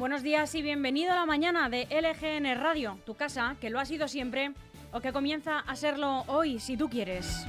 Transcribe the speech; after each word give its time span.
Buenos 0.00 0.22
días 0.22 0.54
y 0.54 0.62
bienvenido 0.62 1.12
a 1.12 1.16
la 1.16 1.26
mañana 1.26 1.68
de 1.68 1.86
LGN 1.90 2.58
Radio, 2.58 2.98
tu 3.04 3.16
casa, 3.16 3.56
que 3.60 3.68
lo 3.68 3.78
ha 3.78 3.84
sido 3.84 4.08
siempre 4.08 4.54
o 4.92 5.00
que 5.02 5.12
comienza 5.12 5.58
a 5.58 5.76
serlo 5.76 6.24
hoy, 6.26 6.58
si 6.58 6.74
tú 6.74 6.88
quieres. 6.88 7.46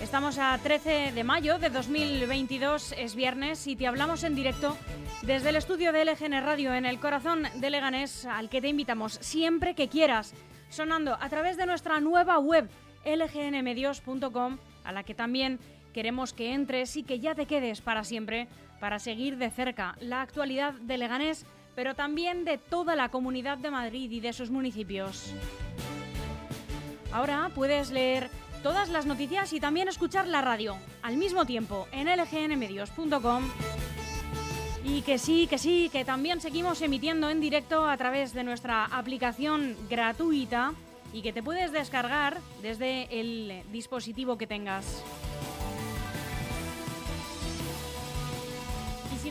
Estamos 0.00 0.38
a 0.38 0.56
13 0.56 1.12
de 1.12 1.22
mayo 1.22 1.58
de 1.58 1.68
2022, 1.68 2.94
es 2.96 3.14
viernes 3.14 3.66
y 3.66 3.76
te 3.76 3.86
hablamos 3.86 4.24
en 4.24 4.34
directo 4.34 4.74
desde 5.20 5.50
el 5.50 5.56
estudio 5.56 5.92
de 5.92 6.06
LGN 6.06 6.42
Radio 6.42 6.72
en 6.72 6.86
el 6.86 6.98
corazón 6.98 7.42
de 7.56 7.68
Leganés, 7.68 8.24
al 8.24 8.48
que 8.48 8.62
te 8.62 8.68
invitamos 8.68 9.18
siempre 9.20 9.74
que 9.74 9.88
quieras, 9.88 10.32
sonando 10.70 11.18
a 11.20 11.28
través 11.28 11.58
de 11.58 11.66
nuestra 11.66 12.00
nueva 12.00 12.38
web 12.38 12.70
lgnmedios.com, 13.04 14.56
a 14.82 14.92
la 14.92 15.02
que 15.02 15.14
también 15.14 15.60
queremos 15.94 16.34
que 16.34 16.52
entres 16.52 16.96
y 16.96 17.04
que 17.04 17.20
ya 17.20 17.34
te 17.34 17.46
quedes 17.46 17.80
para 17.80 18.04
siempre 18.04 18.48
para 18.80 18.98
seguir 18.98 19.38
de 19.38 19.50
cerca 19.50 19.96
la 20.00 20.20
actualidad 20.20 20.74
de 20.74 20.98
Leganés, 20.98 21.46
pero 21.74 21.94
también 21.94 22.44
de 22.44 22.58
toda 22.58 22.96
la 22.96 23.08
comunidad 23.08 23.56
de 23.56 23.70
Madrid 23.70 24.10
y 24.10 24.20
de 24.20 24.34
sus 24.34 24.50
municipios. 24.50 25.32
Ahora 27.10 27.50
puedes 27.54 27.90
leer 27.90 28.28
todas 28.62 28.90
las 28.90 29.06
noticias 29.06 29.52
y 29.52 29.60
también 29.60 29.88
escuchar 29.88 30.26
la 30.26 30.42
radio 30.42 30.76
al 31.02 31.16
mismo 31.16 31.46
tiempo 31.46 31.86
en 31.92 32.08
lgnmedios.com. 32.08 33.44
Y 34.84 35.00
que 35.00 35.16
sí, 35.16 35.46
que 35.46 35.56
sí, 35.56 35.88
que 35.90 36.04
también 36.04 36.40
seguimos 36.40 36.82
emitiendo 36.82 37.30
en 37.30 37.40
directo 37.40 37.88
a 37.88 37.96
través 37.96 38.34
de 38.34 38.44
nuestra 38.44 38.84
aplicación 38.84 39.76
gratuita 39.88 40.74
y 41.12 41.22
que 41.22 41.32
te 41.32 41.42
puedes 41.42 41.72
descargar 41.72 42.38
desde 42.60 43.08
el 43.18 43.62
dispositivo 43.72 44.36
que 44.36 44.46
tengas. 44.46 45.02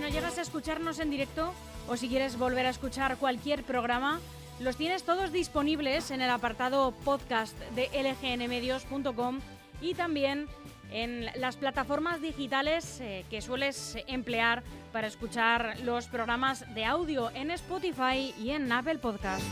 No 0.03 0.09
llegas 0.09 0.37
a 0.37 0.41
escucharnos 0.41 0.99
en 0.99 1.09
directo 1.09 1.53
o 1.87 1.95
si 1.95 2.09
quieres 2.09 2.37
volver 2.37 2.65
a 2.65 2.71
escuchar 2.71 3.15
cualquier 3.15 3.63
programa, 3.63 4.19
los 4.59 4.75
tienes 4.75 5.03
todos 5.03 5.31
disponibles 5.31 6.11
en 6.11 6.21
el 6.21 6.29
apartado 6.29 6.91
podcast 7.05 7.57
de 7.73 7.89
lgnmedios.com 7.93 9.39
y 9.81 9.93
también 9.93 10.47
en 10.91 11.29
las 11.37 11.55
plataformas 11.55 12.21
digitales 12.21 12.99
eh, 12.99 13.23
que 13.29 13.41
sueles 13.41 13.97
emplear 14.07 14.61
para 14.91 15.07
escuchar 15.07 15.79
los 15.85 16.07
programas 16.07 16.65
de 16.75 16.83
audio 16.83 17.31
en 17.33 17.49
Spotify 17.51 18.35
y 18.37 18.49
en 18.49 18.69
Apple 18.73 18.97
Podcast. 18.97 19.45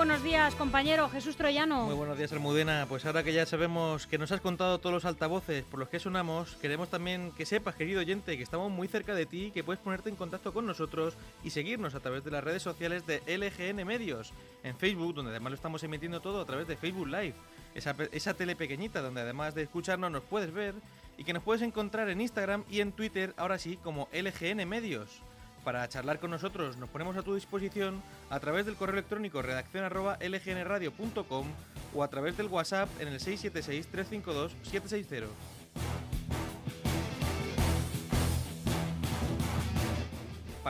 Buenos 0.00 0.22
días, 0.22 0.54
compañero 0.54 1.10
Jesús 1.10 1.36
Troyano. 1.36 1.84
Muy 1.84 1.94
buenos 1.94 2.16
días, 2.16 2.32
Almudena. 2.32 2.86
Pues 2.88 3.04
ahora 3.04 3.22
que 3.22 3.34
ya 3.34 3.44
sabemos 3.44 4.06
que 4.06 4.16
nos 4.16 4.32
has 4.32 4.40
contado 4.40 4.78
todos 4.78 4.94
los 4.94 5.04
altavoces 5.04 5.62
por 5.64 5.78
los 5.78 5.90
que 5.90 5.98
sonamos, 5.98 6.56
queremos 6.56 6.88
también 6.88 7.32
que 7.32 7.44
sepas, 7.44 7.74
querido 7.74 8.00
oyente, 8.00 8.38
que 8.38 8.42
estamos 8.42 8.70
muy 8.72 8.88
cerca 8.88 9.14
de 9.14 9.26
ti, 9.26 9.50
que 9.52 9.62
puedes 9.62 9.78
ponerte 9.78 10.08
en 10.08 10.16
contacto 10.16 10.54
con 10.54 10.64
nosotros 10.64 11.18
y 11.44 11.50
seguirnos 11.50 11.94
a 11.94 12.00
través 12.00 12.24
de 12.24 12.30
las 12.30 12.42
redes 12.42 12.62
sociales 12.62 13.06
de 13.06 13.20
LGN 13.26 13.86
Medios, 13.86 14.32
en 14.62 14.74
Facebook, 14.74 15.16
donde 15.16 15.32
además 15.32 15.50
lo 15.50 15.56
estamos 15.56 15.82
emitiendo 15.82 16.20
todo 16.20 16.40
a 16.40 16.46
través 16.46 16.66
de 16.66 16.78
Facebook 16.78 17.08
Live, 17.08 17.34
esa, 17.74 18.32
tele 18.32 18.56
pequeñita 18.56 19.02
donde 19.02 19.20
además 19.20 19.54
de 19.54 19.64
escucharnos 19.64 20.10
nos 20.10 20.22
puedes 20.22 20.50
ver 20.50 20.76
y 21.18 21.24
que 21.24 21.34
nos 21.34 21.42
puedes 21.42 21.60
encontrar 21.60 22.08
en 22.08 22.22
Instagram 22.22 22.64
y 22.70 22.80
en 22.80 22.92
Twitter, 22.92 23.34
ahora 23.36 23.58
sí, 23.58 23.76
como 23.76 24.08
LGN 24.14 24.66
Medios 24.66 25.20
para 25.64 25.88
charlar 25.88 26.18
con 26.18 26.30
nosotros 26.30 26.76
nos 26.76 26.88
ponemos 26.88 27.16
a 27.16 27.22
tu 27.22 27.34
disposición 27.34 28.02
a 28.30 28.40
través 28.40 28.66
del 28.66 28.76
correo 28.76 28.94
electrónico 28.94 29.42
redacción 29.42 29.84
arroba 29.84 30.18
lgnradio.com 30.20 31.46
o 31.94 32.02
a 32.02 32.08
través 32.08 32.36
del 32.36 32.48
WhatsApp 32.48 32.88
en 33.00 33.06
el 33.08 33.20
676-352-760. 33.20 35.26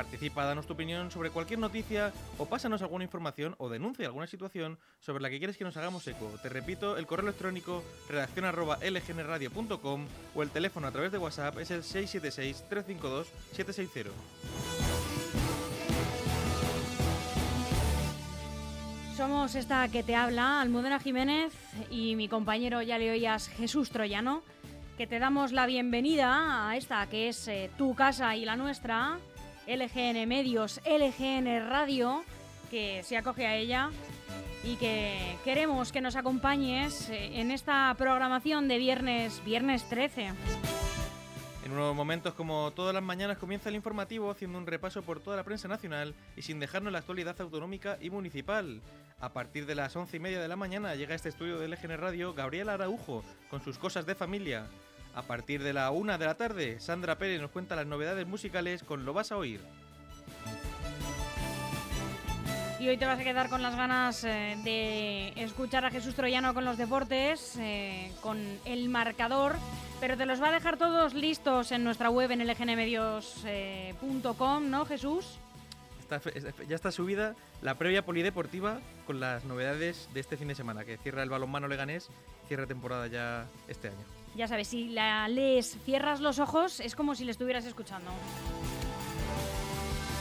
Participa, 0.01 0.47
danos 0.47 0.67
tu 0.67 0.73
opinión 0.73 1.11
sobre 1.11 1.29
cualquier 1.29 1.59
noticia 1.59 2.11
o 2.39 2.47
pásanos 2.47 2.81
alguna 2.81 3.05
información 3.05 3.55
o 3.59 3.69
denuncia 3.69 4.07
alguna 4.07 4.27
situación 4.27 4.79
sobre 4.99 5.23
la 5.23 5.29
que 5.29 5.37
quieres 5.37 5.59
que 5.59 5.65
nos 5.65 5.77
hagamos 5.77 6.09
eco. 6.09 6.33
Te 6.43 6.49
repito, 6.49 6.97
el 6.97 7.07
correo 7.07 7.27
electrónico 7.27 7.85
redacción 8.09 8.47
arroba 8.47 8.79
lgnradio.com 8.79 10.07
o 10.35 10.43
el 10.43 10.49
teléfono 10.49 10.87
a 10.87 10.91
través 10.91 11.13
de 11.13 11.19
WhatsApp 11.19 11.59
es 11.59 11.71
el 11.71 11.83
676-352-760. 11.83 14.07
Somos 19.19 19.55
esta 19.55 19.87
que 19.89 20.03
te 20.03 20.17
habla, 20.17 20.63
Almudena 20.63 20.99
Jiménez 20.99 21.53
y 21.91 22.17
mi 22.17 22.27
compañero, 22.27 22.81
ya 22.81 22.97
le 22.97 23.11
oías, 23.11 23.49
Jesús 23.49 23.91
Troyano, 23.91 24.43
que 25.01 25.07
te 25.07 25.19
damos 25.19 25.53
la 25.53 25.65
bienvenida 25.65 26.69
a 26.69 26.77
esta 26.77 27.07
que 27.07 27.31
es 27.31 27.49
eh, 27.49 27.71
tu 27.79 27.95
casa 27.95 28.37
y 28.37 28.45
la 28.45 28.55
nuestra, 28.55 29.19
LGN 29.67 30.27
Medios, 30.27 30.81
LGN 30.85 31.69
Radio, 31.69 32.23
que 32.71 33.03
se 33.03 33.17
acoge 33.17 33.47
a 33.47 33.57
ella 33.57 33.91
y 34.65 34.77
que 34.77 35.37
queremos 35.45 35.93
que 35.93 36.01
nos 36.01 36.17
acompañes 36.17 37.09
eh, 37.11 37.41
en 37.41 37.51
esta 37.51 37.95
programación 37.97 38.69
de 38.69 38.79
viernes, 38.79 39.43
viernes 39.45 39.89
13. 39.89 40.33
En 41.65 41.73
unos 41.73 41.95
momentos 41.95 42.35
como 42.35 42.73
todas 42.73 42.93
las 42.93 43.03
mañanas 43.03 43.39
comienza 43.39 43.69
el 43.69 43.77
informativo 43.77 44.31
haciendo 44.31 44.59
un 44.59 44.67
repaso 44.67 45.03
por 45.03 45.21
toda 45.21 45.37
la 45.37 45.45
prensa 45.45 45.69
nacional 45.69 46.15
y 46.37 46.43
sin 46.43 46.59
dejarnos 46.59 46.93
la 46.93 46.99
actualidad 46.99 47.41
autonómica 47.41 47.97
y 48.01 48.11
municipal. 48.11 48.81
A 49.21 49.33
partir 49.33 49.67
de 49.67 49.75
las 49.75 49.95
once 49.95 50.17
y 50.17 50.21
media 50.21 50.41
de 50.41 50.49
la 50.49 50.57
mañana 50.57 50.95
llega 50.95 51.13
a 51.13 51.17
este 51.17 51.29
estudio 51.29 51.59
de 51.59 51.69
LGN 51.69 51.99
Radio 51.99 52.35
Gabriel 52.35 52.71
Araujo 52.71 53.23
con 53.51 53.63
sus 53.63 53.79
cosas 53.79 54.05
de 54.07 54.15
familia. 54.15 54.67
A 55.15 55.23
partir 55.23 55.63
de 55.63 55.73
la 55.73 55.91
una 55.91 56.19
de 56.19 56.27
la 56.27 56.37
tarde, 56.37 56.79
Sandra 56.81 57.19
Pérez 57.19 57.41
nos 57.41 57.51
cuenta 57.51 57.77
las 57.77 57.87
novedades 57.87 58.27
musicales 58.27 58.83
con 58.83 59.05
Lo 59.05 59.13
vas 59.13 59.31
a 59.33 59.37
oír. 59.37 59.61
Y 62.79 62.89
hoy 62.89 62.97
te 62.97 63.05
vas 63.05 63.21
a 63.21 63.25
quedar 63.25 63.51
con 63.51 63.63
las 63.63 63.77
ganas 63.77 64.25
eh, 64.25 64.57
de 64.65 65.35
escuchar 65.37 65.85
a 65.85 65.91
Jesús 65.91 66.15
Troyano 66.15 66.55
con 66.55 66.65
los 66.65 66.79
deportes, 66.79 67.59
eh, 67.59 68.11
con 68.23 68.39
el 68.65 68.89
marcador, 68.89 69.57
pero 70.01 70.17
te 70.17 70.25
los 70.25 70.41
va 70.41 70.49
a 70.49 70.53
dejar 70.53 70.79
todos 70.79 71.13
listos 71.13 71.73
en 71.73 71.85
nuestra 71.85 72.09
web 72.09 72.31
en 72.31 72.47
lgnmedios.com, 72.47 74.71
¿no, 74.71 74.87
Jesús? 74.87 75.39
Ya 76.69 76.77
está 76.77 76.91
subida 76.91 77.35
la 77.63 77.77
previa 77.77 78.05
polideportiva 78.05 78.81
con 79.07 79.21
las 79.21 79.45
novedades 79.45 80.09
de 80.13 80.21
este 80.21 80.37
fin 80.37 80.49
de 80.49 80.55
semana, 80.55 80.85
que 80.85 80.97
cierra 80.99 81.23
el 81.23 81.31
balonmano 81.31 81.69
leganés, 81.69 82.11
cierra 82.49 82.67
temporada 82.67 83.07
ya 83.07 83.47
este 83.69 83.89
año. 83.89 84.05
Ya 84.35 84.47
sabes, 84.49 84.69
si 84.69 84.89
la 84.89 85.27
lees, 85.29 85.77
cierras 85.85 86.21
los 86.21 86.39
ojos, 86.39 86.81
es 86.81 86.95
como 86.95 87.15
si 87.15 87.25
le 87.25 87.33
estuvieras 87.33 87.65
escuchando. 87.65 88.11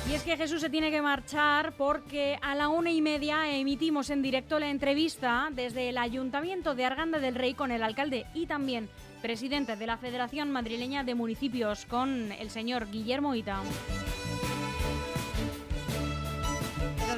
Y 0.10 0.16
es 0.16 0.24
que 0.24 0.38
Jesús 0.38 0.62
se 0.62 0.72
tiene 0.72 0.90
que 0.90 1.04
marchar 1.04 1.74
porque 1.74 2.40
a 2.42 2.56
la 2.56 2.68
una 2.68 2.90
y 2.90 3.00
media 3.00 3.48
emitimos 3.56 4.10
en 4.10 4.24
directo 4.24 4.58
la 4.58 4.72
entrevista 4.72 5.50
desde 5.52 5.90
el 5.90 6.00
Ayuntamiento 6.00 6.74
de 6.74 6.86
Arganda 6.86 7.20
del 7.20 7.36
Rey 7.36 7.54
con 7.54 7.72
el 7.72 7.84
alcalde 7.84 8.26
y 8.34 8.48
también 8.48 8.90
presidente 9.22 9.76
de 9.76 9.86
la 9.86 9.98
Federación 9.98 10.50
Madrileña 10.50 11.04
de 11.04 11.14
Municipios 11.14 11.86
con 11.86 12.32
el 12.32 12.50
señor 12.50 12.90
Guillermo 12.90 13.36
Ita. 13.36 13.62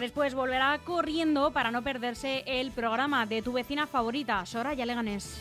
Después 0.01 0.33
volverá 0.33 0.79
corriendo 0.83 1.51
para 1.51 1.69
no 1.69 1.83
perderse 1.83 2.43
el 2.47 2.71
programa 2.71 3.27
de 3.27 3.43
tu 3.43 3.53
vecina 3.53 3.85
favorita, 3.85 4.43
Soraya 4.47 4.83
Leganés. 4.83 5.39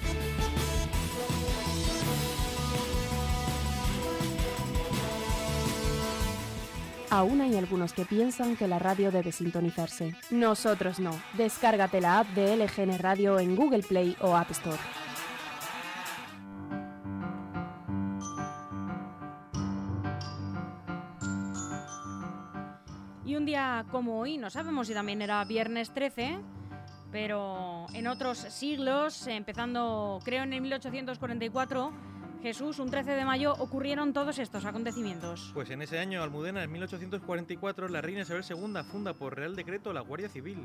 Aún 7.08 7.40
hay 7.40 7.56
algunos 7.56 7.94
que 7.94 8.04
piensan 8.04 8.54
que 8.54 8.68
la 8.68 8.78
radio 8.78 9.10
debe 9.10 9.32
sintonizarse. 9.32 10.14
Nosotros 10.28 11.00
no. 11.00 11.18
Descárgate 11.38 12.02
la 12.02 12.18
app 12.18 12.28
de 12.34 12.54
LGN 12.58 12.98
Radio 12.98 13.40
en 13.40 13.56
Google 13.56 13.82
Play 13.82 14.14
o 14.20 14.36
App 14.36 14.50
Store. 14.50 14.78
Como 23.90 24.19
hoy, 24.20 24.38
no 24.38 24.50
sabemos 24.50 24.87
si 24.87 24.94
también 24.94 25.22
era 25.22 25.44
viernes 25.44 25.92
13, 25.92 26.38
pero 27.12 27.87
en 27.92 28.06
otros 28.06 28.38
siglos, 28.38 29.26
empezando 29.26 30.20
creo 30.25 30.44
en 30.44 30.52
el 30.52 30.60
1844, 30.60 31.92
Jesús, 32.42 32.78
un 32.78 32.90
13 32.90 33.10
de 33.12 33.25
mayo 33.25 33.54
ocurrieron 33.58 34.12
todos 34.12 34.38
estos 34.38 34.64
acontecimientos. 34.64 35.50
Pues 35.52 35.69
en 35.70 35.82
ese 35.82 35.98
año, 35.98 36.22
Almudena, 36.22 36.62
en 36.62 36.72
1844, 36.72 37.88
la 37.88 38.00
reina 38.00 38.22
Isabel 38.22 38.44
II 38.48 38.82
funda 38.90 39.12
por 39.12 39.37
Real 39.37 39.54
Decreto 39.54 39.92
la 39.92 40.00
Guardia 40.00 40.28
Civil. 40.28 40.58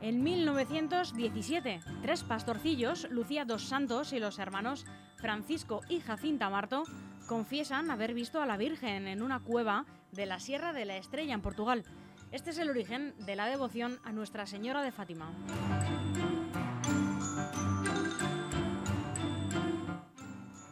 En 0.00 0.22
1917, 0.22 1.80
tres 2.00 2.22
pastorcillos, 2.22 3.10
Lucía 3.10 3.44
dos 3.44 3.64
Santos 3.64 4.12
y 4.12 4.20
los 4.20 4.38
hermanos 4.38 4.86
Francisco 5.16 5.80
y 5.88 5.98
Jacinta 5.98 6.48
Marto, 6.48 6.84
confiesan 7.26 7.90
haber 7.90 8.14
visto 8.14 8.40
a 8.40 8.46
la 8.46 8.56
Virgen 8.56 9.08
en 9.08 9.22
una 9.22 9.40
cueva 9.40 9.84
de 10.12 10.26
la 10.26 10.40
Sierra 10.40 10.72
de 10.72 10.84
la 10.84 10.96
Estrella 10.96 11.34
en 11.34 11.42
Portugal. 11.42 11.84
Este 12.32 12.50
es 12.50 12.58
el 12.58 12.70
origen 12.70 13.14
de 13.24 13.36
la 13.36 13.46
devoción 13.46 13.98
a 14.04 14.12
Nuestra 14.12 14.46
Señora 14.46 14.82
de 14.82 14.92
Fátima. 14.92 15.32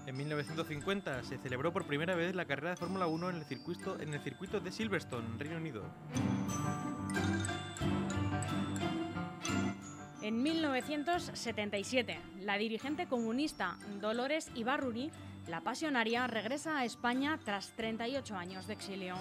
En 0.07 0.17
1950 0.17 1.25
se 1.25 1.39
celebró 1.39 1.73
por 1.73 1.87
primera 1.87 2.15
vez 2.15 2.35
la 2.35 2.45
carrera 2.45 2.71
de 2.71 2.77
Fórmula 2.77 3.07
1 3.07 3.31
en 3.31 3.37
el 3.37 3.45
circuito, 3.45 4.01
en 4.01 4.15
el 4.15 4.21
circuito 4.21 4.61
de 4.61 4.71
Silverstone, 4.71 5.27
Reino 5.39 5.57
Unido. 5.57 5.83
En 10.23 10.43
1977, 10.43 12.19
la 12.41 12.57
dirigente 12.57 13.07
comunista 13.07 13.77
Dolores 14.01 14.51
Ibarruri, 14.55 15.11
la 15.49 15.61
pasionaria, 15.61 16.27
regresa 16.27 16.79
a 16.79 16.85
España 16.85 17.39
tras 17.45 17.73
38 17.73 18.37
años 18.37 18.67
de 18.67 18.73
exilio. 18.73 19.17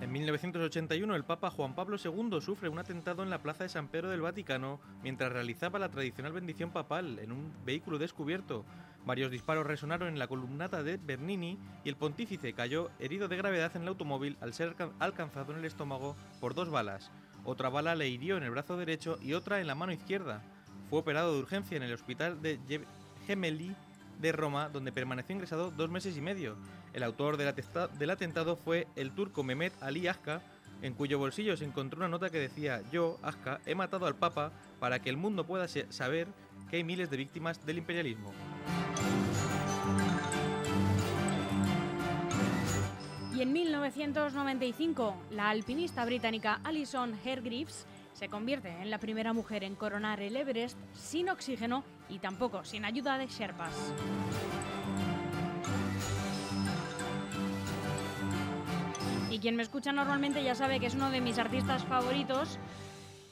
En 0.00 0.10
1981 0.10 1.14
el 1.14 1.24
Papa 1.24 1.50
Juan 1.50 1.74
Pablo 1.74 1.96
II 2.02 2.40
sufre 2.40 2.68
un 2.68 2.78
atentado 2.78 3.22
en 3.22 3.30
la 3.30 3.40
Plaza 3.40 3.64
de 3.64 3.70
San 3.70 3.88
Pedro 3.88 4.10
del 4.10 4.20
Vaticano 4.20 4.80
mientras 5.02 5.32
realizaba 5.32 5.78
la 5.78 5.88
tradicional 5.88 6.32
bendición 6.32 6.70
papal 6.70 7.18
en 7.18 7.32
un 7.32 7.52
vehículo 7.64 7.98
descubierto. 7.98 8.64
Varios 9.06 9.30
disparos 9.30 9.66
resonaron 9.66 10.08
en 10.08 10.18
la 10.18 10.28
columnata 10.28 10.82
de 10.82 10.96
Bernini 10.96 11.58
y 11.84 11.88
el 11.88 11.96
pontífice 11.96 12.52
cayó 12.52 12.90
herido 12.98 13.26
de 13.28 13.36
gravedad 13.36 13.74
en 13.74 13.82
el 13.82 13.88
automóvil 13.88 14.36
al 14.40 14.52
ser 14.52 14.76
alcanzado 14.98 15.52
en 15.52 15.60
el 15.60 15.64
estómago 15.64 16.14
por 16.40 16.54
dos 16.54 16.68
balas. 16.68 17.10
Otra 17.44 17.70
bala 17.70 17.94
le 17.94 18.08
hirió 18.08 18.36
en 18.36 18.42
el 18.42 18.50
brazo 18.50 18.76
derecho 18.76 19.18
y 19.22 19.32
otra 19.32 19.60
en 19.60 19.66
la 19.66 19.74
mano 19.74 19.92
izquierda. 19.92 20.42
Fue 20.92 21.00
operado 21.00 21.32
de 21.32 21.38
urgencia 21.38 21.74
en 21.74 21.84
el 21.84 21.94
hospital 21.94 22.42
de 22.42 22.84
Gemelli 23.26 23.74
de 24.20 24.30
Roma, 24.30 24.68
donde 24.68 24.92
permaneció 24.92 25.34
ingresado 25.34 25.70
dos 25.70 25.88
meses 25.88 26.18
y 26.18 26.20
medio. 26.20 26.54
El 26.92 27.02
autor 27.02 27.38
del, 27.38 28.10
atentado 28.10 28.56
fue 28.56 28.86
el 28.94 29.12
turco 29.12 29.42
Mehmet 29.42 29.72
Ali 29.80 30.06
Aska, 30.06 30.42
en 30.82 30.92
cuyo 30.92 31.18
bolsillo 31.18 31.56
se 31.56 31.64
encontró 31.64 31.96
una 31.96 32.08
nota 32.08 32.28
que 32.28 32.38
decía: 32.38 32.82
Yo, 32.92 33.18
Aska, 33.22 33.62
he 33.64 33.74
matado 33.74 34.04
al 34.04 34.16
Papa 34.16 34.52
para 34.80 34.98
que 34.98 35.08
el 35.08 35.16
mundo 35.16 35.46
pueda 35.46 35.66
saber 35.66 36.28
que 36.68 36.76
hay 36.76 36.84
miles 36.84 37.08
de 37.08 37.16
víctimas 37.16 37.64
del 37.64 37.78
imperialismo. 37.78 38.30
Y 43.34 43.40
en 43.40 43.50
1995, 43.50 45.16
la 45.30 45.48
alpinista 45.48 46.04
británica 46.04 46.60
Alison 46.64 47.14
Hargreaves 47.24 47.86
se 48.22 48.28
convierte 48.28 48.68
en 48.68 48.88
la 48.88 48.98
primera 48.98 49.32
mujer 49.32 49.64
en 49.64 49.74
coronar 49.74 50.20
el 50.20 50.36
Everest 50.36 50.78
sin 50.92 51.28
oxígeno 51.28 51.82
y 52.08 52.20
tampoco 52.20 52.62
sin 52.62 52.84
ayuda 52.84 53.18
de 53.18 53.26
Sherpas. 53.26 53.92
Y 59.28 59.40
quien 59.40 59.56
me 59.56 59.64
escucha 59.64 59.90
normalmente 59.90 60.44
ya 60.44 60.54
sabe 60.54 60.78
que 60.78 60.86
es 60.86 60.94
uno 60.94 61.10
de 61.10 61.20
mis 61.20 61.36
artistas 61.40 61.84
favoritos. 61.84 62.60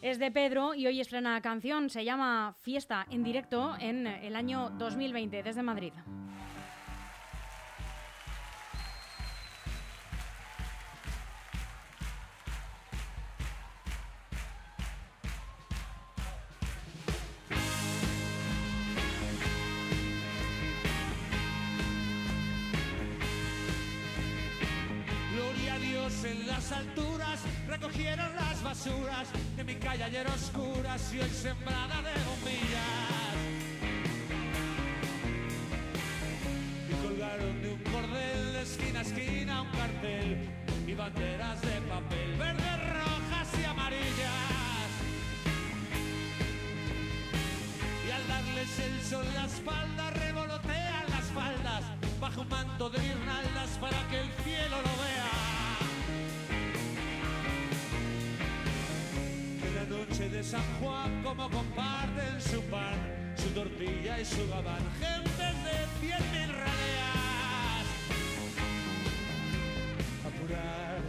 Es 0.02 0.18
de 0.18 0.32
Pedro 0.32 0.74
y 0.74 0.88
hoy 0.88 1.00
estrena 1.00 1.40
canción, 1.40 1.88
se 1.88 2.04
llama 2.04 2.56
Fiesta 2.62 3.06
en 3.10 3.22
directo 3.22 3.76
en 3.78 4.08
el 4.08 4.34
año 4.34 4.70
2020 4.70 5.44
desde 5.44 5.62
Madrid. 5.62 5.92
Y 64.20 64.24
su 64.24 64.46
gabán, 64.48 64.82
gentes 65.00 65.64
de 65.64 65.76
cien 66.00 66.32
mil 66.32 66.48
raleas. 66.52 67.86
Apurar, 70.26 71.00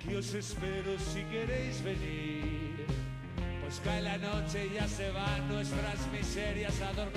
que 0.00 0.16
os 0.16 0.34
espero 0.34 0.96
si 0.98 1.24
queréis 1.24 1.82
venir, 1.82 2.86
pues 3.62 3.80
cae 3.82 4.02
la 4.02 4.18
noche 4.18 4.66
y 4.66 4.74
ya 4.74 4.86
se 4.86 5.10
van 5.10 5.48
nuestras 5.48 6.06
miserias 6.12 6.80
a 6.80 6.92
dormir. 6.92 7.14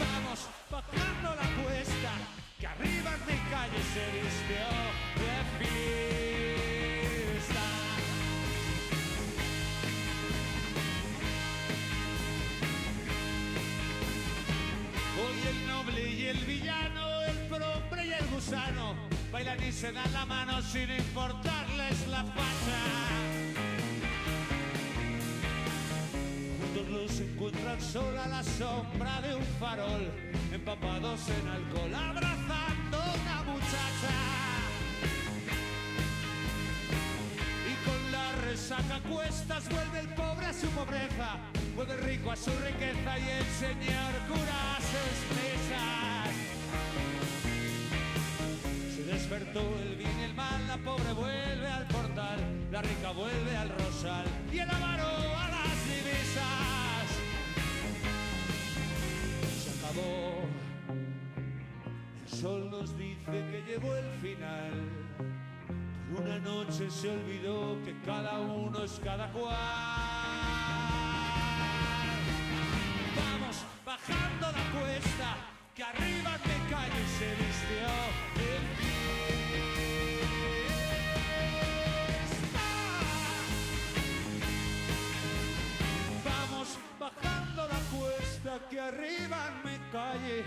Vamos 0.00 0.48
bajando 0.70 1.34
la 1.34 1.62
cuesta, 1.62 2.12
que 2.58 2.66
arriba 2.66 3.10
en 3.16 3.26
mi 3.26 3.50
calle 3.50 3.82
se 3.92 4.04
vistió 4.16 4.77
se 19.80 19.92
dan 19.92 20.12
la 20.12 20.26
mano 20.26 20.60
sin 20.60 20.90
importarles 20.90 22.08
la 22.08 22.24
facha. 22.24 22.80
Juntos 26.58 26.88
los 26.88 27.20
encuentran 27.20 27.80
sola 27.80 28.26
la 28.26 28.42
sombra 28.42 29.20
de 29.20 29.36
un 29.36 29.44
farol, 29.60 30.10
empapados 30.52 31.20
en 31.28 31.46
alcohol, 31.46 31.94
abrazando 31.94 32.98
una 33.22 33.42
muchacha. 33.52 34.16
Y 37.70 37.74
con 37.86 38.12
la 38.12 38.32
resaca 38.48 39.00
cuestas 39.08 39.68
vuelve 39.68 40.00
el 40.00 40.08
pobre 40.14 40.46
a 40.46 40.52
su 40.52 40.66
pobreza 40.70 41.38
Vuelve 41.76 41.96
rico 41.98 42.32
a 42.32 42.36
su 42.36 42.50
riqueza 42.50 43.16
y 43.16 43.28
el 43.28 43.46
Señor 43.62 44.12
cura 44.26 44.78
sus 44.90 45.36
prisas. 45.36 46.17
El 49.54 49.96
bien 49.96 50.10
y 50.20 50.24
el 50.24 50.34
mal, 50.34 50.68
la 50.68 50.76
pobre 50.76 51.10
vuelve 51.14 51.68
al 51.68 51.86
portal, 51.86 52.38
la 52.70 52.82
rica 52.82 53.12
vuelve 53.12 53.56
al 53.56 53.70
rosal 53.70 54.26
y 54.52 54.58
el 54.58 54.68
avaro 54.68 55.06
a 55.06 55.48
las 55.48 55.84
divisas. 55.88 57.08
Se 59.56 59.70
acabó. 59.78 60.44
El 62.22 62.28
sol 62.28 62.70
nos 62.70 62.96
dice 62.98 63.24
que 63.24 63.64
llegó 63.66 63.96
el 63.96 64.10
final. 64.20 64.72
Por 66.12 66.24
una 66.26 66.38
noche 66.40 66.90
se 66.90 67.08
olvidó 67.08 67.82
que 67.84 67.98
cada 68.04 68.38
uno 68.40 68.84
es 68.84 69.00
cada 69.02 69.32
cual. 69.32 69.56
bajando 73.86 74.52
la 74.52 74.78
cuesta, 74.78 75.36
que 75.74 75.82
arriba 75.82 76.32
me 76.44 76.70
calle 76.70 77.04
se 77.18 77.28
vistió 77.42 77.88
el 78.36 78.76
fiesta. 78.76 79.27
Que 88.70 88.80
arriba 88.80 89.50
me 89.64 89.78
calle 89.90 90.44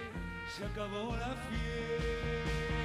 se 0.55 0.65
acabó 0.65 1.15
la 1.15 1.35
fiesta. 1.49 2.80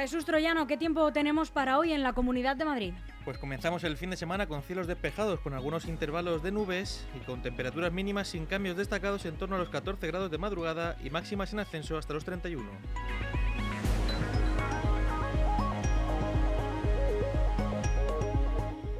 Jesús 0.00 0.24
Troyano, 0.24 0.66
¿qué 0.66 0.78
tiempo 0.78 1.12
tenemos 1.12 1.50
para 1.50 1.76
hoy 1.76 1.92
en 1.92 2.02
la 2.02 2.14
Comunidad 2.14 2.56
de 2.56 2.64
Madrid? 2.64 2.94
Pues 3.22 3.36
comenzamos 3.36 3.84
el 3.84 3.98
fin 3.98 4.08
de 4.08 4.16
semana 4.16 4.46
con 4.46 4.62
cielos 4.62 4.86
despejados, 4.86 5.40
con 5.40 5.52
algunos 5.52 5.84
intervalos 5.84 6.42
de 6.42 6.50
nubes 6.50 7.06
y 7.14 7.18
con 7.18 7.42
temperaturas 7.42 7.92
mínimas 7.92 8.28
sin 8.28 8.46
cambios 8.46 8.78
destacados 8.78 9.26
en 9.26 9.36
torno 9.36 9.56
a 9.56 9.58
los 9.58 9.68
14 9.68 10.06
grados 10.06 10.30
de 10.30 10.38
madrugada 10.38 10.96
y 11.04 11.10
máximas 11.10 11.52
en 11.52 11.58
ascenso 11.58 11.98
hasta 11.98 12.14
los 12.14 12.24
31. 12.24 12.64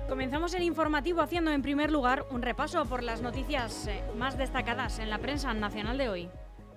Comenzamos 0.06 0.52
el 0.52 0.64
informativo 0.64 1.22
haciendo 1.22 1.50
en 1.50 1.62
primer 1.62 1.90
lugar 1.90 2.26
un 2.30 2.42
repaso 2.42 2.84
por 2.84 3.02
las 3.02 3.22
noticias 3.22 3.86
eh, 3.86 4.04
más 4.18 4.36
destacadas 4.36 4.98
en 4.98 5.08
la 5.08 5.16
prensa 5.16 5.54
nacional 5.54 5.96
de 5.96 6.10
hoy. 6.10 6.30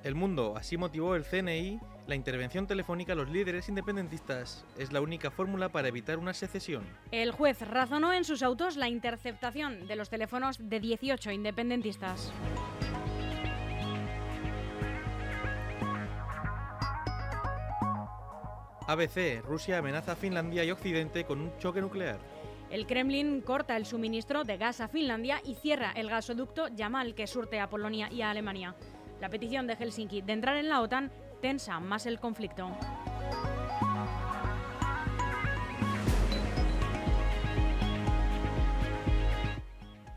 El 0.04 0.16
mundo, 0.16 0.56
así 0.58 0.76
motivó 0.76 1.16
el 1.16 1.24
CNI 1.24 1.80
la 2.08 2.16
intervención 2.16 2.68
telefónica 2.68 3.14
a 3.14 3.16
los 3.16 3.30
líderes 3.30 3.70
independentistas. 3.70 4.66
Es 4.78 4.92
la 4.92 5.00
única 5.00 5.32
fórmula 5.32 5.70
para 5.70 5.88
evitar 5.88 6.18
una 6.18 6.34
secesión. 6.34 6.84
El 7.12 7.32
juez 7.32 7.62
razonó 7.62 8.12
en 8.12 8.26
sus 8.26 8.44
autos 8.44 8.76
la 8.76 8.90
interceptación 8.90 9.88
de 9.88 9.96
los 9.96 10.10
teléfonos 10.10 10.58
de 10.60 10.82
18 10.82 11.32
independentistas. 11.32 12.34
ABC, 18.86 19.42
Rusia 19.46 19.78
amenaza 19.78 20.12
a 20.12 20.16
Finlandia 20.18 20.66
y 20.66 20.72
Occidente 20.72 21.24
con 21.24 21.40
un 21.40 21.58
choque 21.60 21.80
nuclear. 21.80 22.20
El 22.70 22.86
Kremlin 22.86 23.40
corta 23.40 23.78
el 23.78 23.86
suministro 23.86 24.44
de 24.44 24.58
gas 24.58 24.82
a 24.82 24.90
Finlandia 24.90 25.40
y 25.46 25.56
cierra 25.56 25.94
el 25.96 26.10
gasoducto 26.10 26.68
Yamal 26.68 27.16
que 27.16 27.28
surte 27.28 27.62
a 27.62 27.70
Polonia 27.70 28.10
y 28.12 28.22
a 28.22 28.32
Alemania. 28.32 28.76
La 29.24 29.30
petición 29.30 29.68
de 29.68 29.78
Helsinki 29.78 30.22
de 30.22 30.34
entrar 30.34 30.58
en 30.58 30.68
la 30.68 30.82
OTAN 30.82 31.10
tensa 31.42 31.80
más 31.80 32.06
el 32.08 32.20
conflicto. 32.20 32.70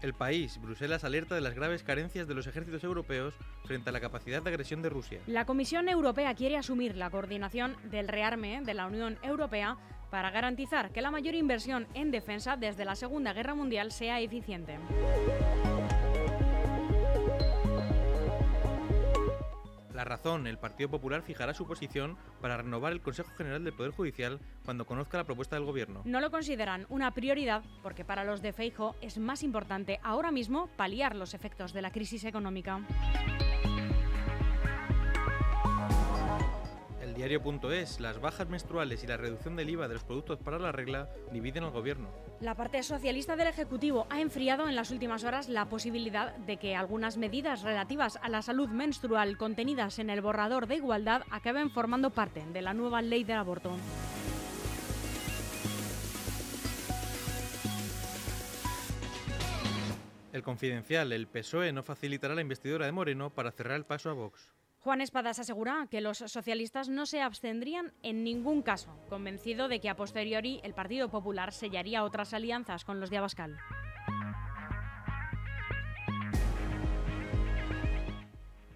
El 0.02 0.12
país, 0.12 0.60
Bruselas 0.60 1.04
alerta 1.04 1.36
de 1.36 1.40
las 1.40 1.54
graves 1.54 1.84
carencias 1.84 2.26
de 2.26 2.34
los 2.34 2.48
ejércitos 2.48 2.82
europeos 2.82 3.34
frente 3.64 3.90
a 3.90 3.92
la 3.92 4.00
capacidad 4.00 4.42
de 4.42 4.50
agresión 4.50 4.82
de 4.82 4.88
Rusia. 4.88 5.20
La 5.28 5.44
Comisión 5.44 5.88
Europea 5.88 6.34
quiere 6.34 6.56
asumir 6.56 6.96
la 6.96 7.08
coordinación 7.08 7.76
del 7.84 8.08
rearme 8.08 8.60
de 8.64 8.74
la 8.74 8.88
Unión 8.88 9.20
Europea 9.22 9.76
para 10.10 10.32
garantizar 10.32 10.90
que 10.90 11.00
la 11.00 11.12
mayor 11.12 11.36
inversión 11.36 11.86
en 11.94 12.10
defensa 12.10 12.56
desde 12.56 12.84
la 12.84 12.96
Segunda 12.96 13.32
Guerra 13.32 13.54
Mundial 13.54 13.92
sea 13.92 14.18
eficiente. 14.18 14.80
Razón, 20.06 20.46
el 20.46 20.58
Partido 20.58 20.90
Popular 20.90 21.22
fijará 21.22 21.54
su 21.54 21.66
posición 21.66 22.16
para 22.40 22.56
renovar 22.56 22.92
el 22.92 23.00
Consejo 23.00 23.30
General 23.36 23.62
del 23.62 23.74
Poder 23.74 23.92
Judicial 23.92 24.40
cuando 24.64 24.86
conozca 24.86 25.18
la 25.18 25.24
propuesta 25.24 25.56
del 25.56 25.64
Gobierno. 25.64 26.02
No 26.04 26.20
lo 26.20 26.30
consideran 26.30 26.86
una 26.88 27.12
prioridad 27.12 27.62
porque 27.82 28.04
para 28.04 28.24
los 28.24 28.42
de 28.42 28.52
Feijo 28.52 28.96
es 29.00 29.18
más 29.18 29.42
importante 29.42 30.00
ahora 30.02 30.30
mismo 30.30 30.68
paliar 30.76 31.14
los 31.14 31.34
efectos 31.34 31.72
de 31.72 31.82
la 31.82 31.90
crisis 31.90 32.24
económica. 32.24 32.80
Diario.es, 37.16 37.98
las 37.98 38.20
bajas 38.20 38.46
menstruales 38.50 39.02
y 39.02 39.06
la 39.06 39.16
reducción 39.16 39.56
del 39.56 39.70
IVA 39.70 39.88
de 39.88 39.94
los 39.94 40.04
productos 40.04 40.38
para 40.38 40.58
la 40.58 40.70
regla 40.70 41.08
dividen 41.32 41.64
al 41.64 41.70
gobierno. 41.70 42.10
La 42.40 42.54
parte 42.54 42.82
socialista 42.82 43.36
del 43.36 43.48
Ejecutivo 43.48 44.06
ha 44.10 44.20
enfriado 44.20 44.68
en 44.68 44.76
las 44.76 44.90
últimas 44.90 45.24
horas 45.24 45.48
la 45.48 45.64
posibilidad 45.64 46.36
de 46.36 46.58
que 46.58 46.76
algunas 46.76 47.16
medidas 47.16 47.62
relativas 47.62 48.18
a 48.20 48.28
la 48.28 48.42
salud 48.42 48.68
menstrual 48.68 49.38
contenidas 49.38 49.98
en 49.98 50.10
el 50.10 50.20
borrador 50.20 50.66
de 50.66 50.76
igualdad 50.76 51.22
acaben 51.30 51.70
formando 51.70 52.10
parte 52.10 52.44
de 52.52 52.60
la 52.60 52.74
nueva 52.74 53.00
ley 53.00 53.24
del 53.24 53.38
aborto. 53.38 53.74
El 60.34 60.42
confidencial, 60.42 61.12
el 61.12 61.28
PSOE 61.28 61.72
no 61.72 61.82
facilitará 61.82 62.34
la 62.34 62.42
investidura 62.42 62.84
de 62.84 62.92
Moreno 62.92 63.30
para 63.30 63.52
cerrar 63.52 63.78
el 63.78 63.86
paso 63.86 64.10
a 64.10 64.12
Vox. 64.12 64.50
Juan 64.86 65.00
Espadas 65.00 65.40
asegura 65.40 65.88
que 65.90 66.00
los 66.00 66.18
socialistas 66.18 66.88
no 66.88 67.06
se 67.06 67.20
abstendrían 67.20 67.92
en 68.04 68.22
ningún 68.22 68.62
caso, 68.62 68.96
convencido 69.08 69.66
de 69.66 69.80
que 69.80 69.88
a 69.88 69.96
posteriori 69.96 70.60
el 70.62 70.74
Partido 70.74 71.08
Popular 71.08 71.52
sellaría 71.52 72.04
otras 72.04 72.32
alianzas 72.32 72.84
con 72.84 73.00
los 73.00 73.10
de 73.10 73.16
Abascal. 73.16 73.58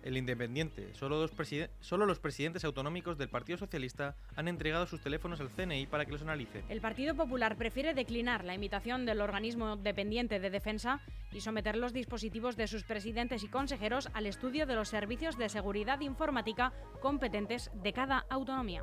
El 0.03 0.17
Independiente. 0.17 0.95
Solo, 0.95 1.19
los 2.07 2.19
presidentes 2.19 2.65
autonómicos 2.65 3.19
del 3.19 3.29
Partido 3.29 3.59
Socialista 3.59 4.17
han 4.37 4.49
entregado 4.49 4.87
sus 4.87 5.01
teléfonos 5.01 5.41
al 5.41 5.51
CNI 5.51 5.87
para 5.87 6.05
que 6.05 6.13
los 6.13 6.23
analice. 6.23 6.65
El 6.69 6.81
Partido 6.81 7.15
Popular 7.15 7.57
prefiere 7.57 7.95
declinar 7.95 8.45
la 8.45 8.55
invitación 8.55 9.07
del 9.07 9.21
organismo 9.21 9.77
dependiente 9.77 10.41
de 10.41 10.51
defensa 10.51 11.01
y 11.33 11.41
someter 11.41 11.77
los 11.77 11.93
dispositivos 11.93 12.57
de 12.57 12.67
sus 12.67 12.85
presidentes 12.85 13.43
y 13.45 13.49
consejeros 13.49 14.09
al 14.15 14.27
estudio 14.27 14.67
de 14.67 14.75
los 14.75 14.89
servicios 14.89 15.37
de 15.37 15.49
seguridad 15.49 16.01
informática 16.01 16.73
competentes 17.01 17.71
de 17.75 17.93
cada 17.93 18.25
autonomía. 18.31 18.83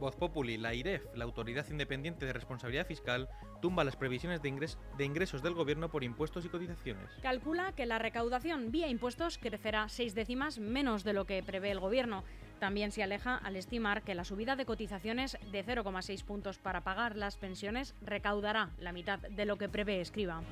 Voz 0.00 0.16
Populi, 0.16 0.56
la 0.56 0.74
IREF, 0.74 1.04
la 1.14 1.24
Autoridad 1.24 1.66
Independiente 1.70 2.26
de 2.26 2.32
Responsabilidad 2.32 2.86
Fiscal, 2.86 3.28
tumba 3.60 3.84
las 3.84 3.96
previsiones 3.96 4.42
de, 4.42 4.68
de, 4.96 5.04
ingresos 5.04 5.42
del 5.42 5.54
Gobierno 5.54 5.90
por 5.90 6.02
impuestos 6.02 6.44
y 6.44 6.48
cotizaciones. 6.48 7.10
Calcula 7.22 7.72
que 7.72 7.86
la 7.86 7.98
recaudación 7.98 8.72
vía 8.72 8.88
impuestos 8.88 9.38
crecerá 9.38 9.88
seis 9.88 10.14
décimas 10.14 10.58
menos 10.58 11.04
de 11.04 11.12
lo 11.12 11.26
que 11.26 11.42
prevé 11.42 11.70
el 11.70 11.78
Gobierno. 11.78 12.24
También 12.58 12.90
se 12.90 13.02
aleja 13.02 13.36
al 13.36 13.56
estimar 13.56 14.02
que 14.02 14.14
la 14.14 14.24
subida 14.24 14.56
de 14.56 14.66
cotizaciones 14.66 15.38
de 15.52 15.64
0,6 15.64 16.24
puntos 16.24 16.58
para 16.58 16.82
pagar 16.82 17.16
las 17.16 17.36
pensiones 17.36 17.94
recaudará 18.02 18.70
la 18.78 18.92
mitad 18.92 19.18
de 19.18 19.44
lo 19.44 19.56
que 19.56 19.68
prevé 19.68 20.00
Escriba. 20.00 20.42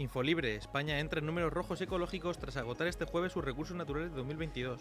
Infolibre, 0.00 0.56
España 0.56 0.98
entra 0.98 1.20
en 1.20 1.26
números 1.26 1.52
rojos 1.52 1.78
ecológicos 1.82 2.38
tras 2.38 2.56
agotar 2.56 2.86
este 2.86 3.04
jueves 3.04 3.32
sus 3.32 3.44
recursos 3.44 3.76
naturales 3.76 4.10
de 4.10 4.16
2022. 4.16 4.80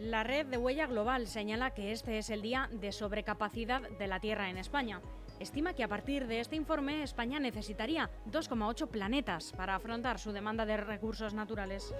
La 0.00 0.24
red 0.24 0.44
de 0.46 0.56
huella 0.56 0.88
global 0.88 1.28
señala 1.28 1.70
que 1.70 1.92
este 1.92 2.18
es 2.18 2.30
el 2.30 2.42
día 2.42 2.68
de 2.72 2.90
sobrecapacidad 2.90 3.82
de 3.88 4.06
la 4.08 4.18
Tierra 4.18 4.50
en 4.50 4.58
España. 4.58 5.00
Estima 5.38 5.74
que 5.74 5.84
a 5.84 5.88
partir 5.88 6.26
de 6.26 6.40
este 6.40 6.56
informe 6.56 7.04
España 7.04 7.38
necesitaría 7.38 8.10
2,8 8.28 8.88
planetas 8.88 9.52
para 9.52 9.76
afrontar 9.76 10.18
su 10.18 10.32
demanda 10.32 10.66
de 10.66 10.76
recursos 10.78 11.32
naturales. 11.32 11.94